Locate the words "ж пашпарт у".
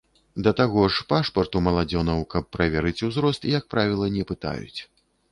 0.93-1.59